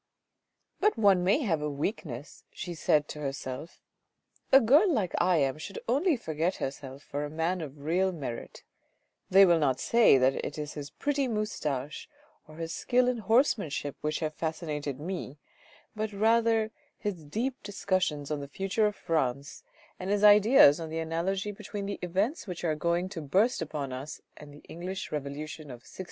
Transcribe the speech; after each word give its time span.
"But 0.81 0.97
one 0.97 1.23
may 1.23 1.41
have 1.43 1.61
a 1.61 1.69
weakness," 1.69 2.43
she 2.51 2.73
said 2.73 3.07
to 3.09 3.19
herself," 3.19 3.83
a 4.51 4.59
girl 4.59 4.91
like 4.91 5.13
I 5.19 5.37
am 5.37 5.59
should 5.59 5.77
only 5.87 6.17
forget 6.17 6.55
herself 6.55 7.03
for 7.03 7.23
a 7.23 7.29
man 7.29 7.61
of 7.61 7.83
real 7.83 8.11
merit; 8.11 8.63
they 9.29 9.45
will 9.45 9.59
not 9.59 9.79
say 9.79 10.17
that 10.17 10.43
it 10.43 10.57
is 10.57 10.73
his 10.73 10.89
pretty 10.89 11.27
moustache 11.27 12.09
or 12.47 12.55
his 12.55 12.73
skill 12.73 13.07
in 13.07 13.19
horsemanship 13.19 13.95
which 14.01 14.21
have 14.21 14.33
fascinated 14.33 14.99
me, 14.99 15.37
but 15.95 16.11
rather 16.13 16.71
his 16.97 17.23
deep 17.23 17.61
discussions 17.61 18.31
on 18.31 18.39
the 18.39 18.47
future 18.47 18.87
of 18.87 18.95
France 18.95 19.61
and 19.99 20.09
his 20.09 20.23
ideas 20.23 20.79
on 20.79 20.89
the 20.89 20.97
an 20.97 21.11
alogy 21.11 21.55
between 21.55 21.85
the 21.85 21.99
events 22.01 22.47
which 22.47 22.63
are 22.63 22.73
going 22.73 23.07
to 23.09 23.21
burst 23.21 23.61
upon 23.61 23.93
us 23.93 24.19
and 24.35 24.51
the 24.51 24.63
English 24.67 25.11
revolution 25.11 25.65
of 25.65 25.85
1688." 25.85 25.99